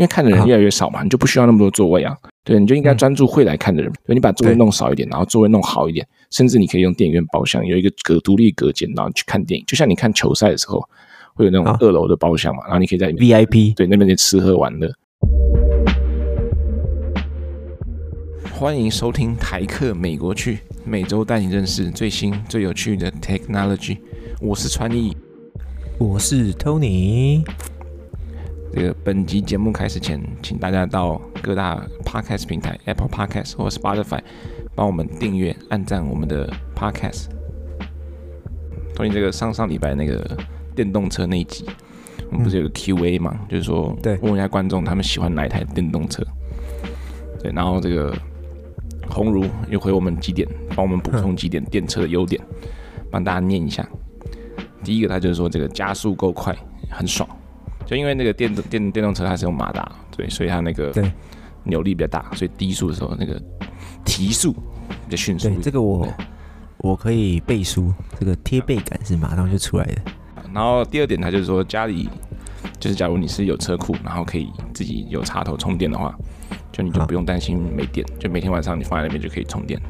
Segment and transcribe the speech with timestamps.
[0.00, 2.16] 因为看的人越来越少嘛，你就不需要那么多座位啊。
[2.42, 10.82] 对，你就应该专注会来看的人，对你把座位弄少一点，然后座位弄好一点，甚至你可以用电影院包厢有一个隔独立隔间，然后你去看电影，就像你看球赛的时候
[11.34, 14.90] 会有那种二楼的包厢嘛，然后你可以在里面 VIP 对那边吃喝玩乐。
[18.50, 23.98] 欢迎收听台客美国去，每周带你认识最新最有趣的 technology。
[24.40, 25.14] 我是川艺，
[25.98, 27.44] 我是 Tony。
[28.72, 34.20] 这个本集节目开始前，请大家到各大 podcast 平台 Apple Podcast 或 Spotify
[34.74, 37.26] 帮我们订阅、按赞我们的 podcast。
[38.94, 40.38] Tony，这个上上礼拜那个
[40.74, 41.64] 电动车那一集，
[42.30, 43.36] 我们不是有个 Q&A 嘛？
[43.40, 46.24] 嗯、就是说，对，问一下观众他们喜欢哪一台电动车。
[47.42, 48.14] 对，然后这个。
[49.12, 52.40] 鸿儒又回我们几点，帮我们补充几点电车的优点，
[53.10, 53.84] 帮大家念一下。
[54.84, 56.56] 第一个，他就是说这个加速够快，
[56.88, 57.28] 很爽。
[57.90, 61.10] 就因为那个电动电电动车它是用马达，对，所以它那个对
[61.64, 63.42] 扭力比较大，所以低速的时候那个
[64.04, 65.48] 提速比较迅速。
[65.48, 66.06] 对，这个我
[66.78, 69.96] 我可以背书，这个贴背感是马上就出来的。
[70.54, 72.08] 然后第二点，它就是说家里
[72.78, 76.16] 就是假如你是有车库，然后可以自己有插头充电的话。
[76.70, 79.80] 就你就不用担心没电，就每天晚上你放在那边就可以充电。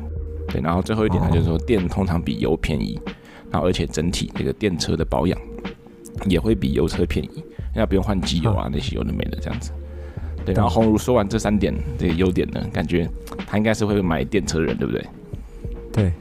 [0.48, 2.98] 对，然后最后一点，它就是说电通常比油便宜，
[3.50, 5.38] 然后而且整体那个电车的保养
[6.24, 9.70] 也会比油车便宜，因为不用换机油啊那些有的没的这样子。
[10.44, 13.08] 对，然后鸿儒说完这三点这个优点呢，感觉
[13.46, 15.06] 他应该是会买电车的人，对不对？
[15.92, 16.12] 对。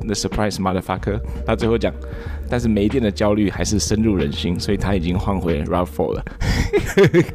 [0.00, 1.92] The surprise motherfucker，他最后讲，
[2.48, 6.24] 但是没电的焦虑还是深入人心，所以他已经换回 RAV4 了。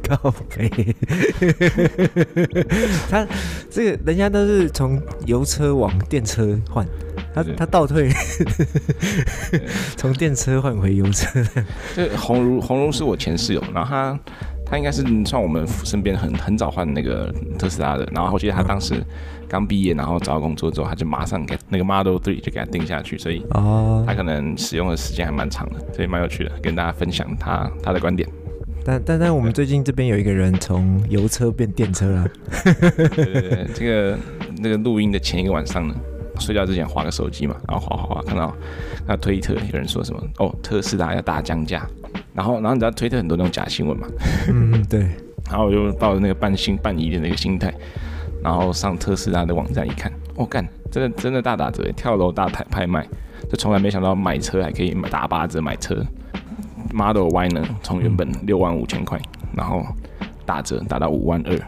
[0.08, 0.70] 靠北，
[3.10, 3.26] 他
[3.68, 6.86] 这个人家都是从油车往电车换，
[7.34, 8.10] 他他倒退，
[9.96, 11.42] 从电车换回油车。
[11.94, 14.18] 这鸿儒鸿儒是我前室友，然后他。
[14.64, 19.04] 他应该是算我们身边很很早换那个特斯拉的，然后我记得他当时
[19.46, 28.26] 刚毕业，然后找到工作之后，他就马上给那个 Model Three 就给他定下去，所以哦他可能使用的时间还蛮长的，所以蛮有趣的，跟大家分享他他的观点。
[28.82, 32.28] 但但但我们最近这边有一个人从油车变电车了，
[33.14, 34.18] 对对对，这个
[34.56, 35.94] 那个录音的前一个晚上呢，
[36.38, 38.54] 睡觉之前划个手机嘛，然后划划划看到
[39.06, 41.86] 那推特有人说什么哦，特斯拉要大降价。
[42.34, 44.06] 然后，然后你知道推特很多那种假新闻嘛？
[44.48, 45.00] 嗯，对。
[45.50, 47.74] 然后我就抱着那个半信半疑的那个心态，
[48.42, 53.06] 然后上特斯拉的网站一看，我、哦、干，真的真的大打折，跳楼大拍拍卖，
[53.50, 56.02] 就从来没想到买车还可以打八折买车。
[56.94, 59.20] Model Y 呢，从原本六万五千块，
[59.54, 59.84] 然后
[60.46, 61.58] 打折打到五万二，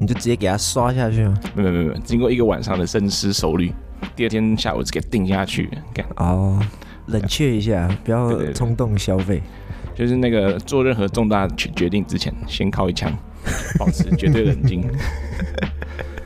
[0.00, 1.38] 你就直接给他刷下去吗？
[1.54, 3.72] 没有没有没有，经过一个晚上的深思熟虑，
[4.14, 6.58] 第二天下午就给定下去，干哦。
[7.06, 9.42] 冷却一下，不要冲动消费。
[9.94, 13.10] 就是那个做任何重大决决定之前，先靠一枪，
[13.78, 14.84] 保持绝对冷静。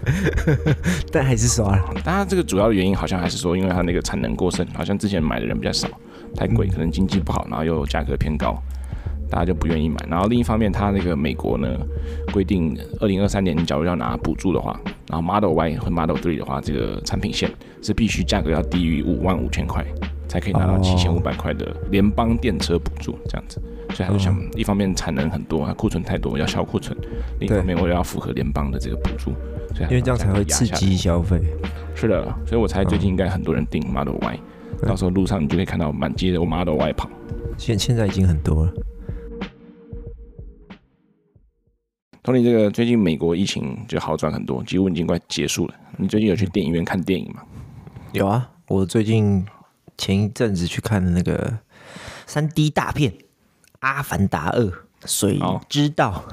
[1.12, 1.94] 但还是刷了。
[2.04, 5.88] 当然，这个主要的原因好像还是说，因为它那个产能过剩，好像之前买的人比较少，
[6.36, 8.60] 太贵，可能经济不好，然后又价格偏高，
[9.32, 9.96] 大家就不愿意买。
[10.06, 11.66] 然后另一方面，它那个美国呢
[12.30, 14.78] 规定，二零二三年你假如要拿补助的话，
[15.08, 17.50] 然后 Model Y 和 Model Three 的话，这个产品线
[17.80, 19.82] 是必须价格要低于五万五千块。
[20.28, 23.60] 才可以拿到七千五百块的联邦电车补助，这样子，
[23.92, 26.96] 所以他就想，一方面产能很多，库存太多要销库存；
[27.38, 29.34] 另一方面我也要符合联邦的这个补助，
[29.74, 31.38] 所以因为这样才会刺激消费。
[31.94, 34.40] 是的，所以我猜最近应该很多人订 Model Y，
[34.86, 37.10] 到时候路上你就可以看到满街的 Model Y 跑。
[37.58, 38.72] 现现在已经很多了。
[42.22, 45.74] Tony，这个最近美国疫情就好转很多，几乎已经快结束了。
[45.96, 47.42] 你最近有去电影院看电影吗？
[48.12, 49.44] 有啊，我最近。
[49.98, 51.58] 前一阵子去看的那个
[52.26, 53.12] 三 D 大片
[53.80, 54.72] 《阿凡达二：
[55.04, 55.38] 水
[55.68, 56.24] 之道》，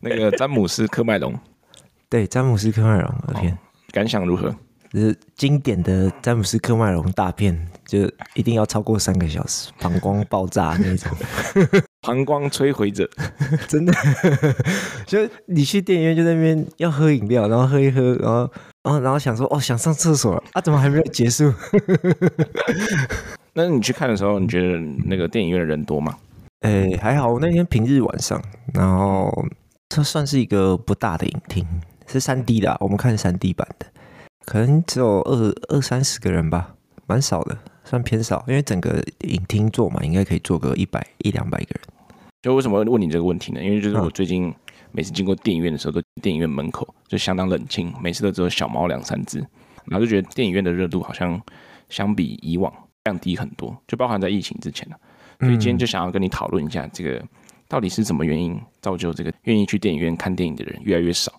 [0.00, 1.38] 那个詹姆斯·科麦隆，
[2.08, 3.58] 对，詹姆斯·科麦隆的片，
[3.90, 4.54] 感想如何？
[4.92, 11.10] 就是经典的詹姆斯·科麦隆大片，就一定要超过三个小时，膀胱爆炸那种，
[12.02, 13.08] 膀胱摧毁者，
[13.68, 13.92] 真的，
[15.06, 18.50] 就你去电影院就在那边要喝饮料，然后喝一喝，然后。
[18.84, 21.52] 然后，然后想说，哦，想上厕所啊，怎么还没有结束？
[23.52, 26.16] 那你去看的时候，你觉得那个电影院的人多吗？
[26.60, 28.40] 诶，还好，我那天平日晚上，
[28.72, 29.30] 然后
[29.90, 31.66] 这算是一个不大的影厅，
[32.06, 33.84] 是三 D 的，我们看三 D 版的，
[34.48, 36.74] 可能只有二二三十个人吧，
[37.06, 41.80] 蛮少的，算偏少，因为整个影厅坐嘛，应该可以坐个一百一两百个人。
[42.40, 43.62] 就为什么问你这个问题呢？
[43.62, 44.54] 因为就是我最近。
[44.90, 49.38] 每次经过电影院的时候，都电影院门口就相当冷清，每次都只有小猫两三只，
[49.84, 51.38] 然后就觉得电影院的热度好像
[51.90, 52.72] 相比以往
[53.04, 54.96] 降低很多，就包含在疫情之前了。
[55.40, 57.22] 所以今天就想要跟你讨论一下这个
[57.68, 61.30] 到底是什么原因造就这个愿意去电影院看电影的人越来越少？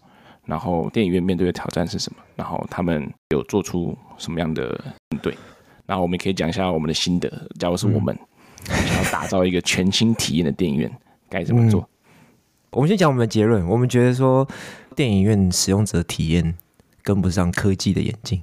[0.49, 2.17] 然后电影院面对的挑战是什么？
[2.35, 5.37] 然后他们有做出什么样的应对？
[5.85, 7.29] 然后我们可以讲一下我们的心得。
[7.59, 8.17] 假如是我们
[8.65, 10.91] 想要打造一个全新体验的电影院，
[11.29, 11.81] 该怎么做？
[11.81, 11.87] 嗯，
[12.71, 13.63] 我们先讲我们的结论。
[13.67, 14.47] 我们觉得说，
[14.95, 16.55] 电影院使用者体验
[17.03, 18.41] 跟不上科技的演进，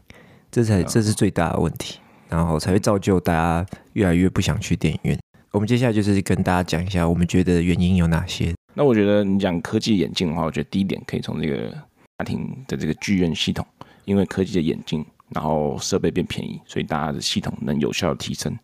[0.50, 1.98] 这才这是最大的问题。
[2.28, 5.18] 然后才会造就大家越来越不想去电影院。
[5.52, 8.52] 我们接下来就是跟大家讲一下，我们觉得原因有哪些。
[8.74, 11.86] 那我觉得你讲科技眼镜的话，我觉得第一点可以从这个家
[12.24, 13.66] 庭的这个剧院系统，
[14.04, 18.56] 因为科技的演进，然后设备变便宜，所以大家的系统能有效的提升。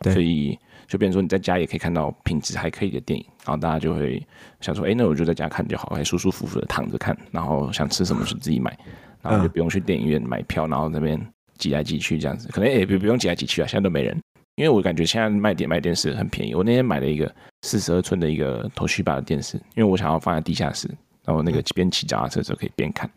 [0.00, 4.20] 对，所以就变成说你在家也可以看到品质还可以的电影，然后大家就会
[4.60, 8.76] 想说，哎，那我就在家看就好，还舒舒服服的躺着看，然后想吃什么就自己买，
[9.22, 11.18] 然后就不用去电影院买票，然后那边
[11.58, 14.16] 挤来挤去这样子，可能也不不用挤来挤去啊，现在都没人。
[14.56, 17.32] 因为我感觉现在卖点卖电视很便宜，我那天买了一个
[17.62, 20.88] 四十二寸的一个 Toshiba 的电视，因为我想要放在地下室，
[21.24, 23.10] 然后那个边骑脚踏车的时候可以边看。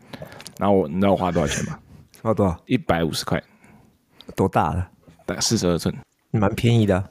[0.58, 1.78] 然后我你知道我花多少钱吗？
[2.22, 2.58] 花多少？
[2.66, 3.42] 一百五十块。
[4.36, 4.88] 多大了？
[5.24, 5.94] 大概四十二寸，
[6.32, 7.02] 蛮便宜的。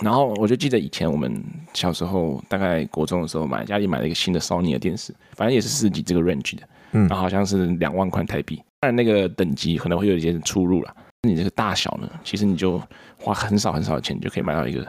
[0.00, 1.42] 然后我就记得以前我们
[1.74, 6.62] 小时候，大概国中的时候买，家里买了一个新的 Sony 的电视，反正也是四十几这个 range 的，
[6.92, 10.96] 嗯，然后好像是两万块台币，当然那个等级可能会有一些出入了。
[11.22, 12.80] 你这个大小呢，其实你就
[13.18, 14.86] 花很少很少的钱，就可以买到一个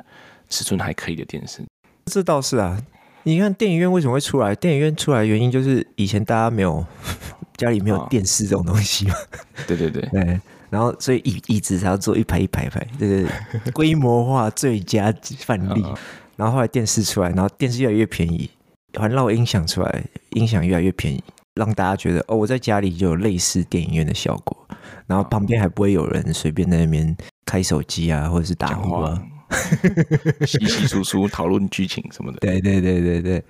[0.48, 1.64] 尺寸还可以的电视。
[2.06, 2.80] 这倒是啊，
[3.24, 4.56] 你看电影院为什么会出来？
[4.56, 6.86] 电影院出来的原因就是以前大家没有
[7.58, 9.16] 家里没有电视这种东西嘛。
[9.68, 10.40] 对对对 对，
[10.70, 13.30] 然后所以椅椅子才要做一排一排一排，这个
[13.74, 15.84] 规模化最佳范例。
[16.36, 18.50] 然后后来电视出来，然后电视越来越便宜，
[18.98, 21.22] 环绕音响出来，音响越来越便宜，
[21.56, 24.58] 让大家觉得哦，我在家里就有类似电影院的效果。
[25.06, 29.22] 然后旁边还不会有人随便在那边开手机啊，或者是打呼啊，
[30.46, 32.38] 稀稀疏疏讨论剧情什么的。
[32.40, 33.44] 对对对对对，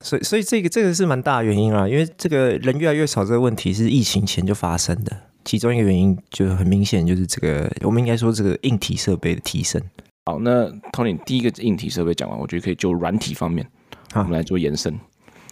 [0.00, 5.16] 所以所以这个这个是蛮大的原因啊，因为这个人越来越少，这个问题是疫情前就发生的。
[5.44, 9.80] 其中一个原因就很明显，就是这个我们应该说这个硬体设备的提升。
[10.24, 13.66] 好，那 Tony 第一个硬体设备讲完，我觉得可以就软体方面，
[14.14, 14.98] 我们来做延伸，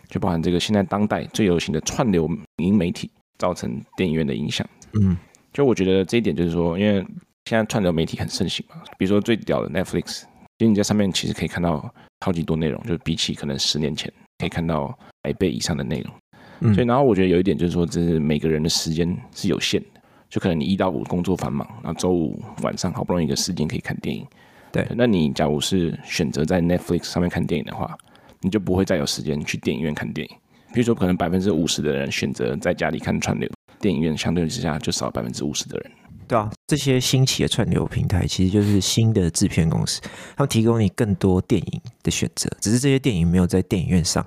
[0.09, 2.27] 就包含这个现在当代最流行的串流
[2.57, 4.67] 影音媒体造成电影院的影响。
[4.95, 5.17] 嗯。
[5.53, 7.05] 就我觉得这一点就是说，因为
[7.47, 10.23] 现在串流媒体很盛行嘛，比如说最屌的 Netflix，
[10.59, 16.15] 其实你在上面其实可以看到超级多内容，就是比起可能十年前可以看到百倍以上的内容。
[16.61, 24.25] 嗯、所以然后我觉得有一点就是说，这是每个人的时间是有限的，就可能你一到五工作繁忙，然后周五晚上好不容易一个时间可以看电影，
[24.71, 27.99] 对，那你假如是选择在 Netflix 上面看电影的话，
[28.41, 30.37] 你就不会再有时间去电影院看电影。
[30.73, 33.51] 比如说可能百分之五十的人选择在家里看串流。
[33.81, 35.91] 电影院相对之下就少百分之五十的人，
[36.33, 40.01] 对啊，这些新起的串流平台其实就是新的制片公司，
[40.35, 44.27] 他们提供你更多电影的选择，只是这些电影没有在电影院上。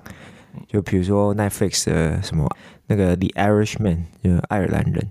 [0.68, 2.48] 就比如说 Netflix 的什么
[2.86, 5.10] 那个 The Irishman，就是爱尔兰人，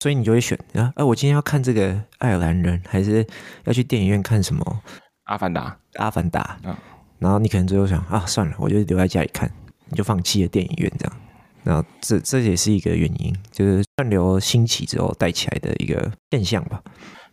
[0.00, 3.26] 所以你就会选啊，哎，我今天要看这个爱尔兰人，还是
[3.64, 4.82] 要去电影院看什么
[5.24, 5.74] 阿凡达？
[5.94, 6.76] 阿凡达，嗯，
[7.20, 9.50] 然后你可能最后想啊，算了，我就留在家里看，
[9.88, 11.16] 你就放弃了电影院这样。
[11.64, 16.82] 然后这这也是一个原因，就是串流兴起之后带起来的一个现象吧。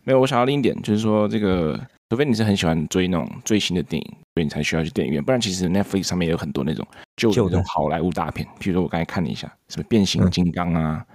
[0.04, 6.84] 没有，我想要另一点就是说，这个除非你是很喜欢追那种最新的电影，所以你才需要去电影院，不然其实 Netflix 上面也有很多那种
[7.16, 11.06] 旧的那种好莱坞大片，譬如说我刚才看了一下，什么变形金刚啊，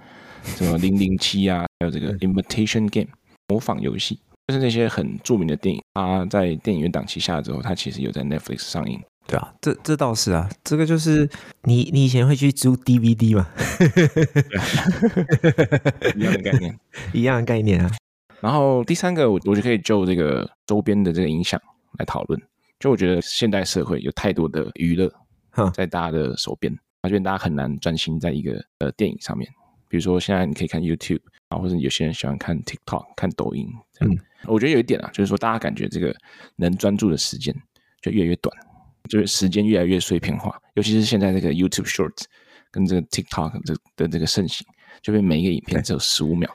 [0.44, 3.08] 嗯、什么零零七啊，还有这个 Imitation Game
[3.48, 8.98] 模仿游戏，就是那些很著名的电影，它在电影院档期下之后，它其实有在 Netflix 上映。
[9.28, 11.28] 对啊，这这倒是啊，这个就是
[11.64, 13.46] 你你以前会去租 DVD 吗？
[16.16, 16.78] 一样的概念，
[17.12, 17.90] 一样的概念啊。
[18.40, 21.60] 然后第三个，我我就可以就这个周边的这个影响
[21.98, 22.40] 来讨论。
[22.80, 25.12] 就我觉得现代社会有太多的娱乐
[25.74, 29.46] 在大家的手边，发现大家很难专心在一个呃电影上面。
[29.88, 34.14] 比如说现在你可以看 YouTube 啊，或者有些人喜欢看 TikTok、看抖音这样。
[34.14, 36.16] 嗯，我觉得有一点啊，就是说大家感觉这个
[36.56, 37.54] 能专注的时间
[38.00, 38.56] 就越来越短。
[39.08, 42.24] 就是时间越来越碎片化，尤其是现在这个 YouTube Shorts
[42.70, 44.66] 跟这个 TikTok 的的这个盛行，
[45.02, 46.48] 就变每一个影片只有十五秒，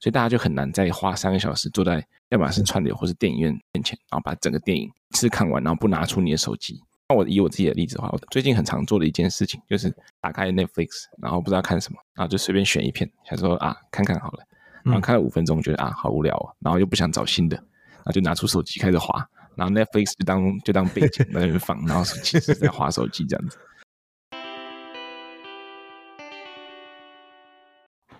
[0.00, 6.80] 所以大家就很难再花三个小时坐在要么是串流或是电影院面前，然后把整个电影一次看完，然后不拿出你的手机。
[7.08, 14.44] 那我以我自己的例子的话，我最近很常做的一件事情就是打开 Netflix，然后不知道看什么，然后就随便选一片，想说啊看看好了，
[14.84, 19.26] 然后看了五分钟觉得啊好无聊哦，然后又不想找新的，然后就拿出手机开始滑。
[19.58, 23.58] 然后 Netflix 就当就当背景在那边放，然后其实在滑手机这样子。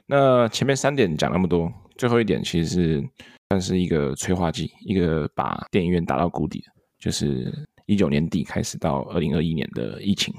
[0.05, 3.09] 那前面三点讲那么多，最后一点其实是
[3.51, 7.55] 算是一个催化剂，一个把电影院打到谷底的，就是
[7.87, 10.35] 一九年底开始到二零二一年的疫情，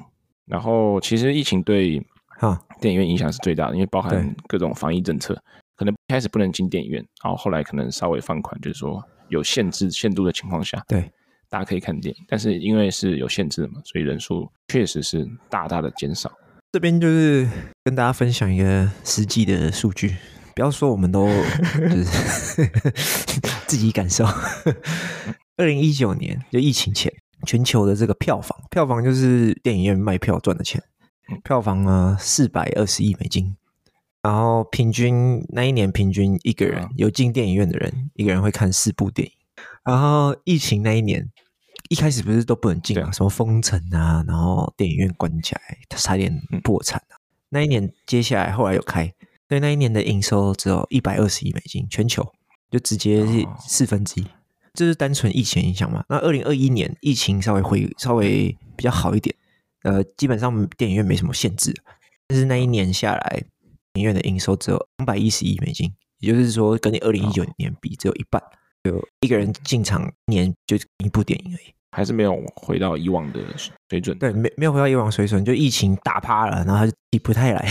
[0.48, 5.42] 然后其实疫情对哈电影院影响是最大的，因为包含各种防疫政策，
[5.78, 11.12] 可能一开始不能进电影院，然后后来可能稍微放宽，就是说有限制限度的情况下，对。
[11.52, 16.32] 大家可以看电影，但是因为是有限制的嘛，所以人数确实是大大的减少。
[16.72, 17.50] 这边就是
[17.84, 20.16] 跟大家分享一个实际的数据，
[20.54, 22.70] 不要说我们都就是
[23.66, 24.24] 自己感受。
[25.58, 27.12] 二零一九年就疫情前，
[27.48, 30.80] 全球的这个票房，票房就是电影院卖票赚的钱，
[31.44, 33.56] 票房呢四百二十亿美金，
[34.22, 39.34] 然后平均那一年平均一个人有进电影院的人，一个人会看四部电影。
[39.84, 41.30] 然后疫情那一年，
[41.90, 47.18] 一开始不是都不能进啊，什么封城啊，然后电影院关起来，差点破产啊。
[47.50, 49.14] 那一年接下来后来有开，
[49.48, 52.34] 所以那一年的营收只有一百二十亿美金，全球
[52.70, 53.26] 就直接
[53.68, 54.28] 四分之一。
[54.74, 56.06] 这是单纯疫情影响嘛？
[56.08, 59.36] 那二零二一年疫情稍微会稍微比较好一点，
[59.82, 61.74] 呃，基本上电影院没什么限制，
[62.28, 63.46] 但是那一年下来，电
[63.96, 68.42] 影院的营收只有两百一十亿美金，也就是说跟你二零一九年比只有一半。
[68.82, 73.42] 就一个人进场一年就一部电影而已，还是没有回到以往的
[73.90, 74.18] 水准。
[74.18, 77.68] 对，没没有回到以往水准，就疫情打趴了，然后他就起不太来。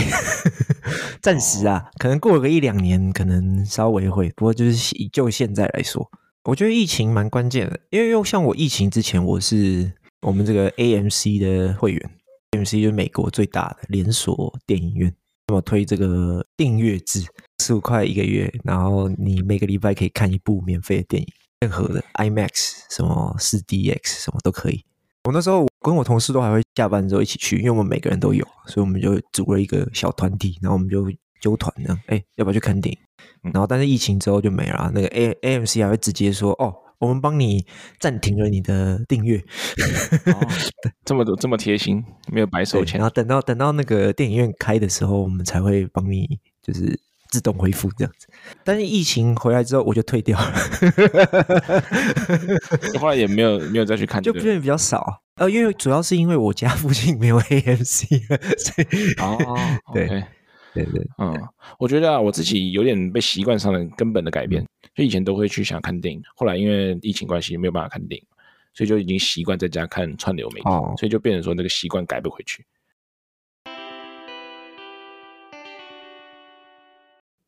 [1.19, 4.29] 暂时啊，可能过了个一两年，可能稍微会。
[4.35, 6.07] 不过就是以就现在来说，
[6.43, 12.11] 我觉得疫情蛮关键的，因为又像我疫情之前，我是我们这个 AMC 的会员
[12.51, 15.11] ，AMC 就是美国最大的连锁电影院，
[15.49, 17.25] 那么推这个订阅制。
[17.61, 21.27] 十五块一个月，然后你每个礼拜可以看一部免费的电影，
[21.59, 24.83] 任何的 IMAX 什么四 DX 什么都可以。
[25.25, 33.51] 我那时候我跟我同事都还会下班之后一起去，因为我们每个人都有，所以我们就组了一个小团体，然后我们就揪团这样，哎，要不要去看电影？
[33.51, 37.65] 然后但是疫情之后就没了，那个 A AMC 还会直接说，哦，我们帮你
[37.99, 39.37] 暂停了你的订阅。
[39.37, 40.47] 哦、
[41.03, 42.99] 这么多这么贴心，没有白收钱。
[42.99, 46.99] 然后等到等到那个电影院开的时候，我们才会帮你就是。
[47.31, 48.27] 自动恢复这样子，
[48.63, 50.51] 但是疫情回来之后我就退掉了，
[52.99, 55.21] 后来也没有没有再去看，就变得比较少。
[55.35, 59.37] 呃，因为主要是因为我家附近没有 AMC 了，所以哦，
[59.93, 60.25] 对 okay,
[60.73, 61.33] 对对，嗯，
[61.77, 68.27] 我觉得啊，我自己有点被习惯上的根本的改变，就以前都会去想看电影，后来因为疫情关系没有办法看电影，
[68.73, 72.65] 所以就已经习惯在家看串流媒体，哦、所以就变成说那个习惯改不回去。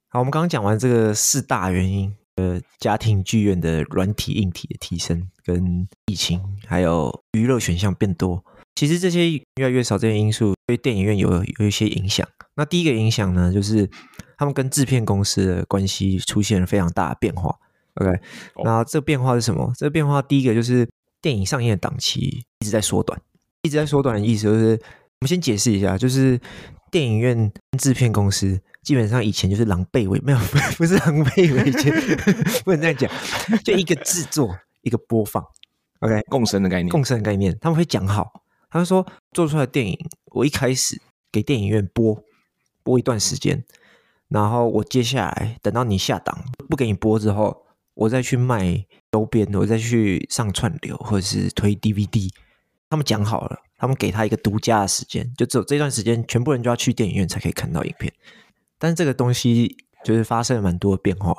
[0.09, 8.43] 好，我们刚刚讲完这个四大原因，呃，家庭剧院的软体硬体的提升，跟疫情，还有娱乐选项变多，
[8.75, 12.27] 其实这些越来越少这些因素对电影院有有一些影响。
[12.55, 13.89] 那第一个影响呢，就是
[14.37, 17.55] 他们跟制片公司的关系出现了非常大的变化。
[17.95, 18.11] OK，
[18.63, 19.71] 那这个变化是什么？
[19.77, 20.87] 这个变化第一个就是
[21.21, 23.19] 电影上映的档期一直在缩短，
[23.63, 24.71] 一直在缩短的意思就是，
[25.19, 26.39] 我们先解释一下，就是
[26.89, 28.59] 电影院制片公司。
[28.81, 30.39] 基本上以前就是狼狈为没有，
[30.75, 31.93] 不是狼狈为奸，
[32.65, 35.45] 不能这样讲，就一个制作一个播放
[35.99, 38.40] ，OK，共生的概念，共生的概念，他们会讲好，
[38.71, 39.99] 他们说做出来的电影，
[40.31, 40.99] 我一开始
[41.31, 42.23] 给电影院播
[42.83, 43.63] 播一段时间，
[44.29, 52.31] 然后我接下来等到你下档不给你播之后，我再去卖周边，我再去上串流或者是推 DVD，
[52.89, 58.11] 他们讲好了，他们给他一个独家的时间，就只有这段时间，全部人就要去电影院才可以看到影片。
[58.79, 59.75] 但是这个东西
[60.05, 61.35] 就是发生了蛮多的变化。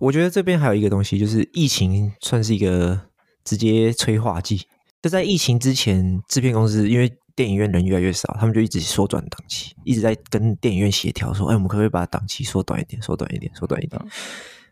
[0.00, 3.02] 我觉得这边还有一个东西，就是疫情算是一个
[3.44, 4.66] 直接催化剂。
[5.02, 14.00] 就在疫情之前，制片公司因为电影院人越来越少，他们就一直缩短档期，一直在跟电影院协调说：“哎，我们可不可以把档期缩短一点，缩短一点，缩短一点？”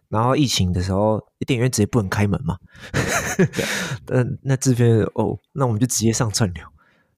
[0.09, 2.57] 然后疫情的时候，电影院直接不能开门嘛。
[4.09, 6.65] 那那制片哦，那我们就直接上串流。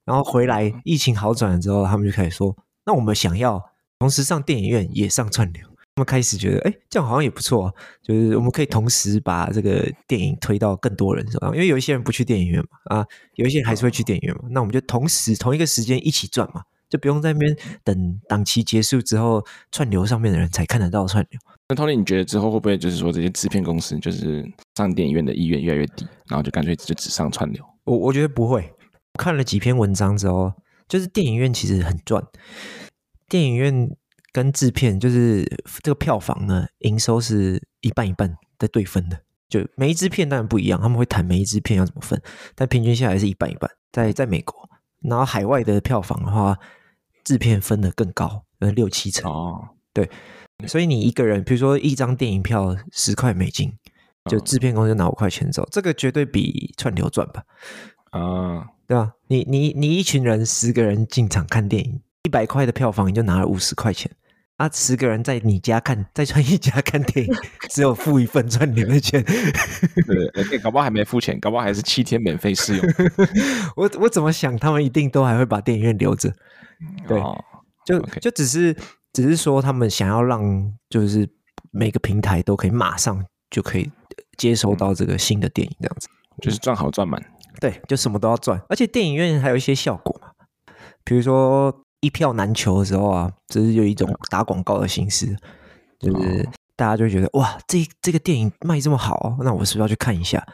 [0.03, 3.61] 然后回来疫情好转了之后，他们就开始说：“那我们想要。”
[3.99, 5.63] 同时上电影院也上串流，
[5.95, 7.73] 他们开始觉得，哎，这样好像也不错啊。
[8.01, 13.05] 就是我们可以同时把这个电影推到更多人手上，因为有一些人不去电影院嘛，啊，
[13.35, 14.43] 有一些人还是会去电影院嘛。
[14.51, 21.39] 那我们就同时同一个时间一起赚嘛，就不用在那边等档期结束之后，串流上面的人才看得到串流。
[21.69, 24.45] 那 Tony，你觉得之后会不会就是说这些制片公司就是
[24.75, 27.63] 上电影院的意愿越来越低，然后就干脆就只上串流？
[27.85, 28.73] 我我觉得不会。
[29.19, 30.53] 看了几篇文章之后，
[30.87, 32.25] 就是电影院其实很赚。
[33.29, 33.89] 电影院
[34.31, 35.43] 跟制片就是
[35.83, 39.19] 这个票房呢，营收是一半一半在对分的。
[39.49, 42.21] 就每一支片当然不一样，他们会谈每一支片要怎么分，
[42.55, 43.69] 但平均下来是一半一半。
[43.91, 44.69] 在在美国，
[45.01, 46.57] 然后海外的票房的话，
[47.25, 49.29] 制片分的更高，呃，六七成。
[49.29, 50.09] 哦，对，
[50.65, 53.73] 所以你一个人，比如说一张电影票十块美金，
[54.29, 57.43] 就制片公司拿五块钱走，这个绝对比串流赚吧。
[58.11, 59.11] 啊，对吧？
[59.27, 64.09] 你你你一群人十个人进场看电影，一百块的票房你就拿了五十块钱。
[64.61, 67.33] 啊，十个人在你家看，在创意家看电影，
[67.67, 69.23] 只有付一份赚你的钱。
[69.23, 72.85] 对，对，搞不好还没付钱，搞不好还是七天免费试用。
[73.75, 76.31] 我我怎么想，他们一定都还会把电影院留着。
[77.07, 77.43] 对，哦、
[77.83, 78.19] 就 okay.
[78.19, 78.75] 就只是
[79.13, 81.27] 只是说，他们想要让就是
[81.71, 83.91] 每个平台都可以马上就可以
[84.37, 86.07] 接收到这个新的电影，这样子，
[86.39, 87.19] 就是赚好赚满。
[87.59, 90.27] 对，就什么都要赚，而且电影院还有一些效果嘛，
[91.03, 91.83] 比如说。
[92.01, 95.35] 一票难求的时候啊，就是有一种打广告的形式，
[95.99, 100.45] 就是大家就会觉得哇，这这个电影卖这么好，那我是不是要去看一下？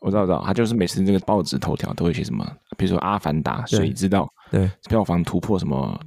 [0.00, 4.30] 我知道，我知道，他就是每次那个报纸头条都会写什么，比如说《阿凡达》，谁知道？
[4.50, 5.98] 对，票房突破什么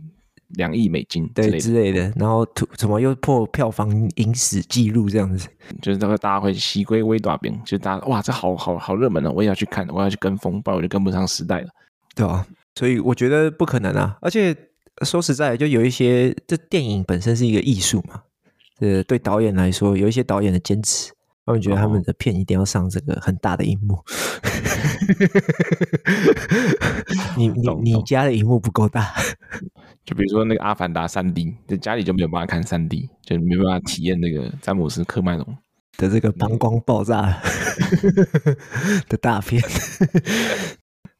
[0.50, 5.50] 两亿美金之，对之类的，然后突什么又破票房影史记录这样子，
[5.81, 11.69] 就是大家会西归微短兵，就是大家哇，这好好好热门哦，我也要去看，我要去跟风，不然我就跟不上时代了，
[12.13, 12.46] 对啊？
[12.75, 14.55] 所以我觉得不可能啊，而且。
[15.06, 18.24] 说实在，就有一些，这电影本身是一个艺术嘛。
[18.80, 21.12] 呃，对导演来说，有一些导演的坚持，
[21.46, 23.96] 他们觉得他们的片一定要上这个很大的荧幕。
[23.96, 24.04] 哦、
[27.38, 27.48] 你
[27.84, 29.13] 你你家的荧幕不够大，
[30.06, 35.58] 就比如说那个《阿凡达》三 D，在家里就没有办法看三 D，就没办法体验那个詹姆斯·科麦隆
[35.98, 37.42] 的这个膀胱爆炸
[39.10, 39.63] 的大片。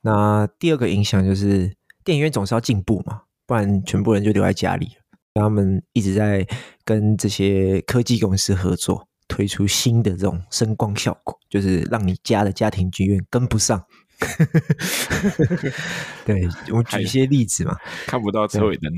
[0.02, 3.22] 那第二个影响就是，电影院总是要进步嘛。
[3.48, 4.92] 不然，全部人就留在家里。
[5.34, 6.46] 他们一直在
[6.84, 13.82] 跟这些科技公司合作，推出新的这种声光效果，就是让你家的家庭剧院跟不上。
[16.26, 17.78] 对，我举一些例子嘛，
[18.08, 18.92] 看不到车尾灯，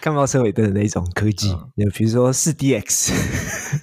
[0.00, 1.52] 看不到车尾灯的那种科技。
[1.76, 3.12] 嗯、比如说四 DX，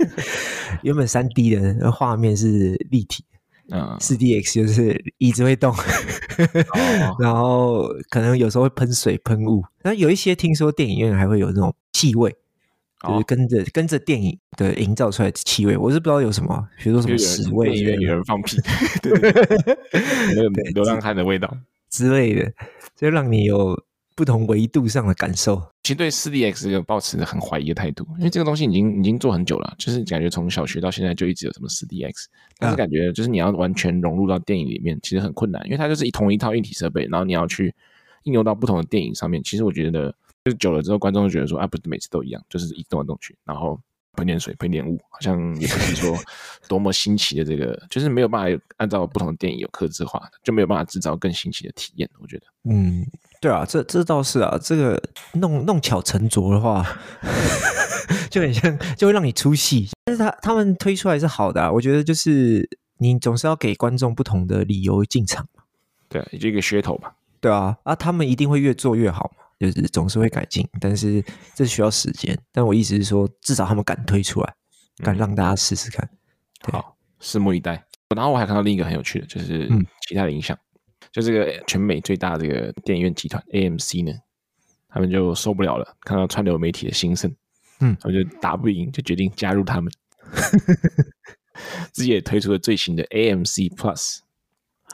[0.83, 3.23] 原本三 D 的画面是立体。
[3.69, 9.63] 嗯，四 DX 就是椅子会动，哦、 然后可能有时候会喷水喷雾。
[9.83, 12.29] 那有一些听说电影院还会有那种气味，
[13.03, 18.57] 哦、就是跟着跟着电影的营造出来的气味，我是不知道有什么，比如说什么屎味，电影院有人放屁，
[19.01, 21.57] 对，对，对，对，对，流浪汉的味道。
[21.89, 22.51] 之类的，
[22.95, 23.81] 就让你有。
[24.15, 32.13] 不同维度上的感受，其实对四 DX 有抱持着很怀疑的态度，因为这个东西已经已经做很久了，就是感觉从小学到现在就一直有什么四 DX，
[32.59, 37.73] 但是感觉就是你要完全融入到电影里面，其实很困难，因为它就是一同一套硬体设备，然后你要去
[38.23, 40.11] 应用到不同的电影上面，其实我觉得
[40.45, 43.79] 就是久了之后，观众就觉得说啊，不是每次都一样，就是一动来动去，然后。
[44.15, 46.17] 喷点水，喷点雾，好像也不是说
[46.67, 52.09] 多么新奇的这个，就是没有办法按照不同的电影有克制化的，就没有办法制造更新奇的体验。
[52.19, 53.05] 我觉得，嗯，
[53.41, 55.01] 对啊，这这倒是啊，这个
[55.33, 56.85] 弄弄巧成拙的话，
[58.29, 59.89] 就很像，就会让你出戏。
[60.05, 65.63] 但是他他们推出来是好的啊，我觉得就是你总是要给观众不同的理由进场嘛，
[66.09, 69.42] 对啊，就一个噱头吧，对啊，啊，他们一定会越做越好嘛。
[69.71, 71.23] 就是总是会改进，但是
[71.55, 72.37] 这需要时间。
[72.51, 74.53] 但我意思是说，至少他们敢推出来，
[74.97, 76.09] 敢让大家试试看。
[76.63, 77.83] 好，拭目以待。
[78.15, 79.67] 然后我还看到另一个很有趣的，就是
[80.07, 84.13] 其他的影响，嗯、就这个全美最大的这个电影院集团 AMC 呢，
[84.89, 87.33] 他们就受不了了，看到串流媒体的兴盛，
[87.79, 89.91] 嗯，他们就打不赢，就决定加入他们，
[91.91, 94.19] 自己也推出了最新的 AMC Plus，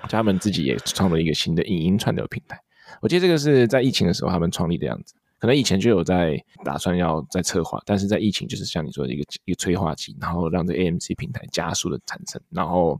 [0.07, 2.57] 他们自己也创了一个新的影音串流平台。
[3.01, 12.41] 我记得这个是在疫情的时候他们创立的样子，可能以前就有在打算要在策划，但是在疫情就是像你说的一个一个催化剂，然后让这 AMC 平台加速的产生。
[12.49, 12.99] 然后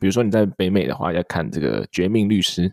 [0.00, 2.68] 比如说你在北美的话要看这个《绝命律师》，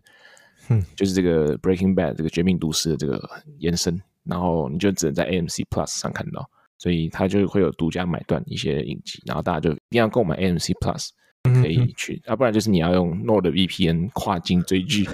[0.70, 3.30] 嗯，就是这个 Breaking Bad 这个《绝命毒师》的这个
[3.60, 11.10] 延伸，然后你就只能在 AMC Plus 上看到，所以它就会有独家买断一些影集，然后大家就一定要购买 AMC Plus。
[11.54, 15.08] 可以去，要、嗯啊、不然就是你要用 NordVPN 跨境追剧，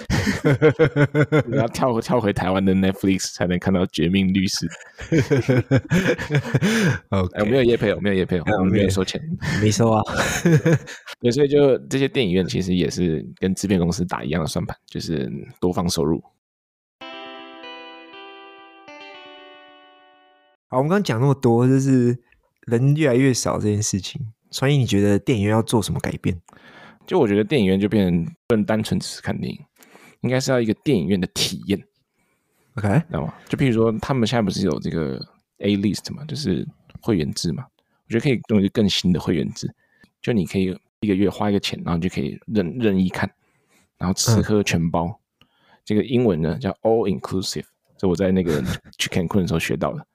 [1.46, 4.66] 你 要跳跳回台湾的 Netflix 才能看到《绝命律师》。
[7.10, 9.20] 我没有叶配，我没有叶配，我们没有收钱，
[9.60, 10.02] 没收啊。
[11.20, 16.22] 对，所以就这些电影院其实也是跟制片公司打一样的算盘，就是多方收入。
[20.68, 22.18] 好，我们刚刚讲那么多，就是
[22.66, 24.32] 人越来越少这件事情。
[24.52, 26.40] 所以你觉得电影院要做什么改变？
[27.04, 29.58] 就我觉得电影院就变成不能单纯只是看电影，
[30.20, 31.82] 应该是要一个电影院的体验。
[32.76, 33.34] OK，知道吗？
[33.48, 35.20] 就譬如说，他们现在不是有这个
[35.58, 36.64] A List 嘛，就是
[37.00, 37.66] 会员制嘛。
[38.06, 39.68] 我觉得可以用一个更新的会员制，
[40.20, 43.28] 就你可以一个月花一个钱，然后就可以任任意看，
[43.98, 45.06] 然后吃喝全包。
[45.40, 45.46] 嗯、
[45.84, 47.64] 这个英文呢叫 All Inclusive，
[47.96, 48.62] 这我在那个
[48.96, 50.06] 去 Cancun 的时候学到的。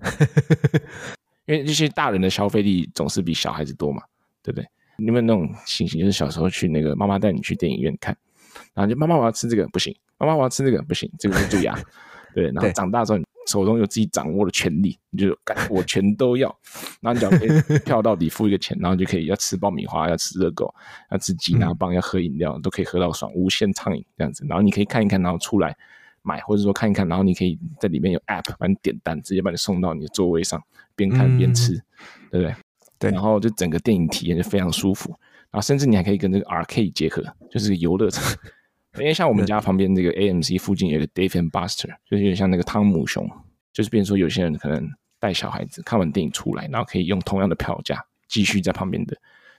[1.48, 4.02] 因为这些大人的消费力总是比小孩子多嘛，
[4.42, 4.68] 对不对？
[4.98, 8.16] 你有那种情形，就是小时候去那个妈妈带你去电影院看，
[8.74, 11.76] 然后就妈妈我要吃这个不行，妈妈我要吃这个不行，这个是蛀牙。
[12.34, 16.54] 对，然后长大之后，你手中有自己掌握的权利，你就干我全都要。
[17.00, 20.72] 然后你只要可以票到底付一个钱，然后就可以要吃爆米花，要吃热狗，
[21.10, 24.44] 要吃鸡拿棒，要喝饮料，都可以喝到爽，无限畅饮这样子。
[24.46, 25.74] 然后你可以看一看，然后出来
[26.28, 30.62] 买，或者说看一看，然后你可以在里面有 app 帮你点单，直接把你送到你的座位上，
[30.94, 31.82] 边看边吃，嗯、
[32.30, 32.54] 对不对？
[32.98, 33.10] 对。
[33.10, 35.08] 然后就整个电影体验就非常舒服，
[35.50, 38.22] 然后甚至你还可以跟这个 arcade 结合，就是游乐场。
[38.98, 43.30] 因为像我们家旁边这个 AMC 附近有个 Dave and Buster，就是有点像那个汤姆熊，
[43.72, 44.88] 就是变成说有些人可能
[45.20, 49.16] 带小孩子看完电影出来，然后可以用同样的票价继续在旁边的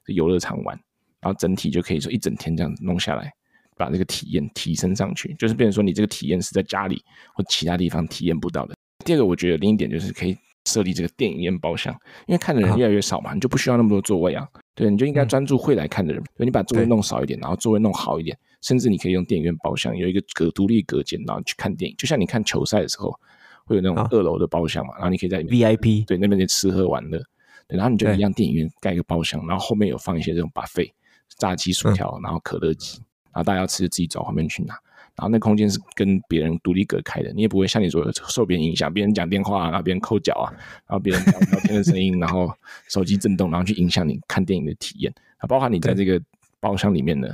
[0.07, 0.77] 游乐场玩，
[1.21, 3.33] 然后整体就可以说一整天这样子弄下来，
[3.79, 7.01] 把这个体验提升上去，就是变成说你这个体验是在家里
[7.33, 8.75] 或其他地方体验不到的。
[9.05, 11.93] 第二个，我觉得另一点就是可以设立这个电影院包厢，
[12.27, 14.45] 因为看的人越来越少嘛，你就不需要那么多座位啊。
[14.75, 18.37] 对，你就应该专注会来看的人，所以你把座位弄少一点，然后座位弄好一点。
[18.61, 23.09] 甚至你可以用电影院包厢，有一个隔独立隔间，然后去看电影，就像你看球赛的时候，
[23.65, 27.17] 会有那种二楼的包厢嘛，然后你可以在 VIP 对那边就吃喝玩乐，
[27.69, 30.91] 对，然后你就一样电影院盖一个包厢，然后后面有放一些这种 buffet
[31.37, 32.99] 炸鸡、薯条，然后可乐鸡，
[33.33, 34.73] 然后大家要吃就自己走后面去拿，
[35.15, 40.51] 然后那空间是跟别人独立隔开的，你也不会像你说受别人影响，别人讲电话啊，然后别人抠脚啊，
[40.87, 42.51] 然后别人聊聊天的声音，然后
[42.87, 45.13] 手机震动，然后去影响你看电影的体验。
[45.37, 46.21] 啊，包括你在这个
[46.59, 47.29] 包厢里面呢。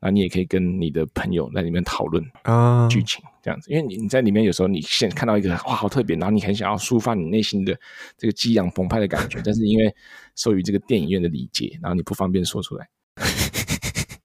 [0.00, 2.86] 那你也可以跟你的朋友在里面讨论啊。
[2.86, 7.76] 剧情这样子，因为你你在里面有时候你现看到一个哇好特别，然后你很想要抒发你内心的
[8.16, 9.92] 这个激昂澎湃的感觉，但是因为
[10.36, 12.88] 受于这个电影院的礼节，然后你不方便说出来，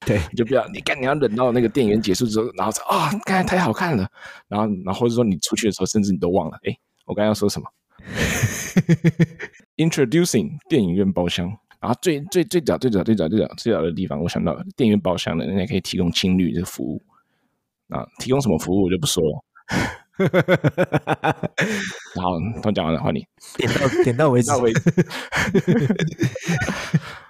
[0.06, 4.08] 对，你就不要你干你要忍到那个电影院结束之后，然后说啊刚才太好看了，
[4.48, 7.66] 然后然后或者说你出去的时候，甚至你都忘了，哎，我刚刚要说什么
[9.76, 11.56] ？Introducing 电影院包厢。
[11.80, 17.02] 然后最最最早最早最早最早最早的地方，我想到电影院包厢的，人家可以提供青旅这个服务
[17.90, 19.44] 啊，提供什么服务我就不说了。
[22.14, 23.26] 然后都讲完了，换你
[23.58, 24.50] 点到点到为止。
[24.56, 24.80] 为止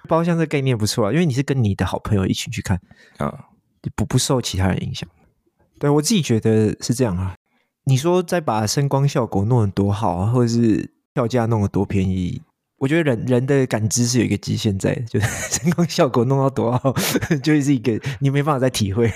[0.09, 2.81] 包厢这概念不错啊，因为你是跟你的好朋友一起去看
[3.19, 3.47] 啊，
[3.95, 5.09] 不不受其他人影响。
[5.79, 7.35] 对，我自己觉得是这样啊。
[7.85, 12.41] 你说再把声光效果弄得多好啊，或者是票价弄得多便宜？
[12.79, 15.27] 我觉得人人的感知是有一个极限在的， 就是
[15.59, 16.93] 声光效果弄到多好，
[17.43, 19.11] 就是一个你没办法再体会。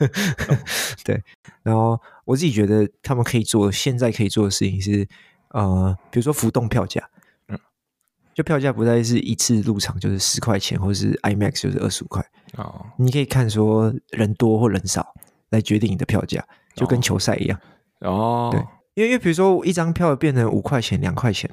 [1.04, 1.22] 对，
[1.62, 5.06] 然后我自己觉得他们可以做，现在可以做的事情是，
[5.48, 7.19] 呃，比如说浮动票价，嗯，
[8.34, 12.24] 就票价不再是一次入场就是十块钱，或者是 IMAX 就是二十五块，
[12.56, 15.14] 哦，你可以看说人多或人少
[15.50, 17.58] 来决定你的票价，就跟球赛一样。
[18.00, 18.60] 哦，对，
[18.94, 21.50] 因为因为比如说一张票变成五块钱、两块钱。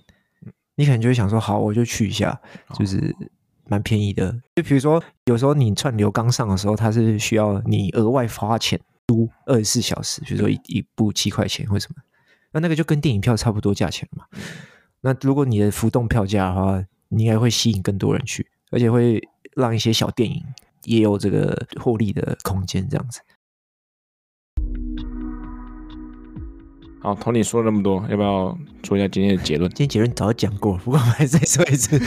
[0.80, 2.40] 你可能就会想说，好，我就去一下，
[2.78, 3.12] 就是
[3.66, 4.32] 蛮便宜的。
[4.54, 12.04] 就比如说，有时候你串流刚上的时候，它是需要你额外花钱租二十四小时，比如说一一部七块钱或什么，
[12.52, 14.26] 那那个就跟电影票差不多价钱嘛。
[15.02, 19.22] 那如果你的浮动票价的话，你应该会吸引更多人去，而且会
[19.56, 20.44] 让一些小电影
[20.86, 23.22] 也有这个获利的空间，这样子。
[27.00, 29.70] 好，Tony 说了那么多，要不要说一下今天的结论？
[29.70, 31.98] 今天结论早就讲过了，不过我们还是再说一次，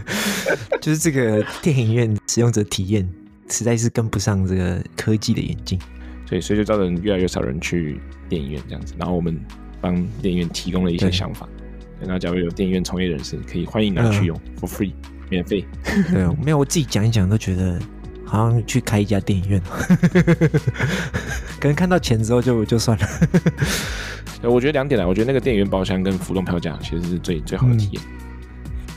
[0.80, 3.06] 就是这个电影院使用者体验
[3.50, 5.78] 实在是跟不上这个科技的演进，
[6.24, 8.94] 所以所以就造成越来越少人去电影院这样子。
[8.96, 9.38] 然后我们
[9.80, 11.46] 帮电影院提供了一些想法，
[12.02, 14.92] 然后假如有电影院从业人士，可以欢迎拿去用、嗯、，for free，
[15.30, 15.64] 免费。
[16.10, 17.78] 对，没有，我自己讲一讲都觉得。
[18.24, 19.60] 好像去开一家电影院，
[21.60, 23.06] 可能看到钱之后就就算了。
[24.44, 28.02] 我觉得两点来，我觉得那个电影院包厢跟浮动票价其实是最最好的体验。
[28.02, 28.10] 嗯、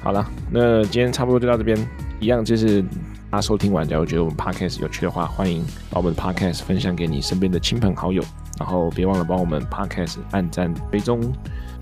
[0.02, 1.78] 好了，那今天差不多就到这边，
[2.22, 2.82] 一样就是
[3.30, 8.24] 大家收听完，假如觉得我们 podcast 有趣的话，欢迎把我们的 podcast 分享给你身边的亲朋好友，
[8.58, 11.20] 然后别忘了帮我们 podcast 按赞、追踪，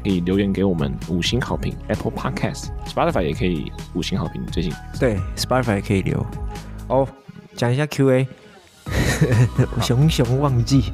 [0.03, 4.45] 可以留言给我们五星好评，Apple Podcast，Spotify 也可以五星好评。
[4.47, 6.19] 最近对 Spotify 也可以留
[6.87, 6.97] 哦。
[6.99, 7.09] Oh,
[7.55, 8.27] 讲一下 Q&A，
[9.81, 10.91] 熊熊忘记。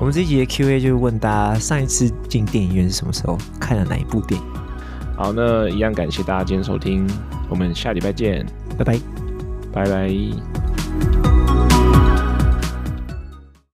[0.00, 4.46] 我们这一集的 Q&A 就是问大家上一次进电影院是什么时候，看了哪一部电影。
[5.16, 7.08] 好，那一样感谢大家今天收听，
[7.48, 8.44] 我们下礼拜见，
[8.76, 8.98] 拜拜，
[9.72, 10.63] 拜拜。